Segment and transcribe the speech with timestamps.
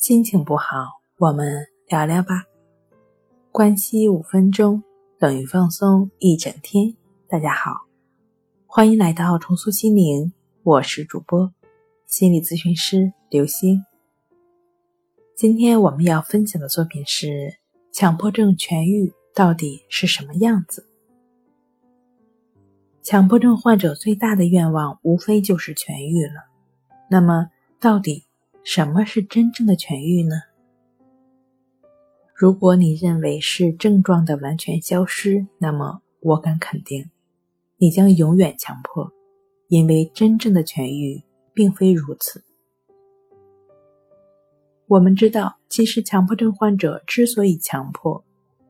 [0.00, 2.42] 心情不好，我们聊聊吧。
[3.52, 4.82] 关系五分钟
[5.18, 6.96] 等于放松一整天。
[7.28, 7.72] 大家好，
[8.66, 10.32] 欢迎来到重塑心灵，
[10.62, 11.52] 我是主播
[12.06, 13.84] 心理咨询师刘星。
[15.36, 17.58] 今天我们要分享的作品是：
[17.92, 20.88] 强迫症痊愈到底是什么样子？
[23.02, 26.46] 强迫症患者最大的愿望无非就是痊愈了。
[27.10, 28.24] 那么，到底？
[28.62, 30.36] 什么是真正的痊愈呢？
[32.34, 37.10] 如果你认为是症状的完全消失，那么我敢肯定，
[37.78, 39.10] 你将永远强迫，
[39.68, 42.44] 因为真正的痊愈并非如此。
[44.86, 48.24] 我们知道，其实强迫症患者之所以强迫，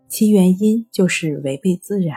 [0.09, 2.17] 其原因就是违背自然，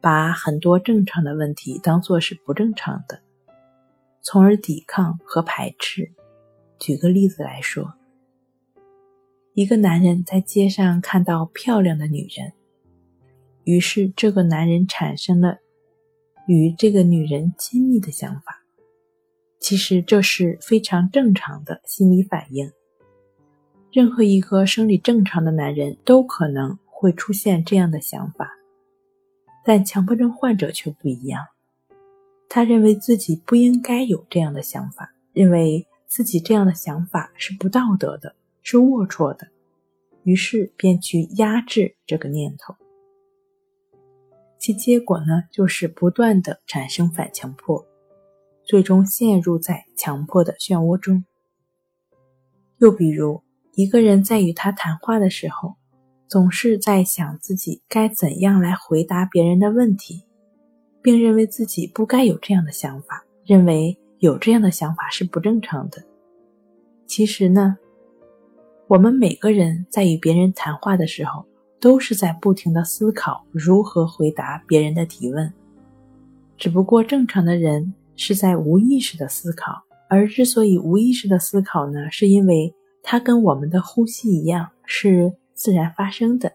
[0.00, 3.20] 把很多正常的问题当作是不正常的，
[4.20, 6.12] 从而抵抗和排斥。
[6.82, 7.94] 举个例子来说，
[9.54, 12.52] 一个男人在街上看到漂亮的女人，
[13.62, 15.58] 于是这个男人产生了
[16.48, 18.64] 与这个女人亲密的想法。
[19.60, 22.68] 其实这是非常正常的心理反应，
[23.92, 28.50] 任何一个生理正常的男人都可能会出现这样的想法，
[29.64, 31.44] 但强迫症患者却不一样，
[32.48, 35.86] 他认为自己不应该有这样的想法，认为。
[36.12, 39.48] 自己这样的想法是不道德的，是龌龊的，
[40.24, 42.76] 于是便去压制这个念头，
[44.58, 47.86] 其结果呢，就是不断的产生反强迫，
[48.62, 51.24] 最终陷入在强迫的漩涡中。
[52.76, 55.76] 又比如，一个人在与他谈话的时候，
[56.28, 60.26] 总是在想自己该怎样来回答别人的问题，
[61.00, 63.98] 并认为自己不该有这样的想法，认为。
[64.22, 66.00] 有这样的想法是不正常的。
[67.08, 67.76] 其实呢，
[68.86, 71.44] 我们每个人在与别人谈话的时候，
[71.80, 75.52] 都是在不停的思考如何回答别人的提问。
[76.56, 82.72] 只不过正常的人是在无意识的思考，而之所以无意识的思考呢，是因为
[83.02, 86.52] 它跟我们的呼吸一样是自然发生的，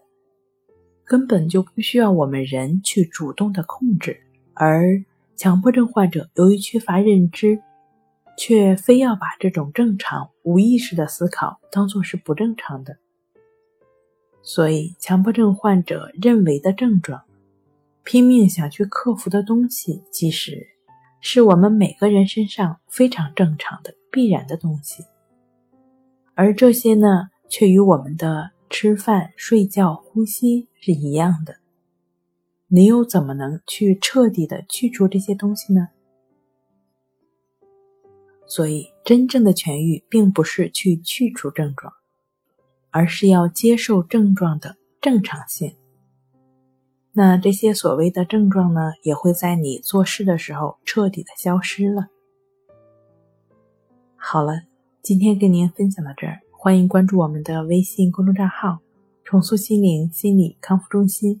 [1.04, 4.18] 根本就不需要我们人去主动的控制，
[4.54, 5.04] 而。
[5.38, 7.62] 强迫症患者由于缺乏认知，
[8.36, 12.98] 却非要把这种正常无意识的思考当作是不正常的，
[14.42, 17.22] 所以强迫症患者认为的症状，
[18.02, 20.66] 拼命想去克服的东西，其实
[21.20, 25.04] 是我们每个人身上非常正常的必然的东西，
[26.34, 31.54] 而这些呢，却与我们的吃饭、睡觉、呼吸是一样的。
[32.70, 35.88] 你又怎么能去彻底的去除这些东西呢？
[38.46, 41.90] 所以，真正的痊愈并不是去去除症状，
[42.90, 45.74] 而是要接受症状的正常性。
[47.12, 52.08] 那这些所谓的症状呢，也会在你做事的时候彻底的消失了。
[54.14, 54.60] 好了，
[55.02, 58.80] 今天跟您分享到这儿，欢迎关注我们的微信公众账号
[59.24, 61.40] “重塑心灵心理康复中心”。